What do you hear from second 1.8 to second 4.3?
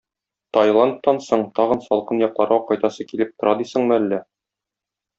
салкын якларга кайтасы килеп тора дисеңме әллә?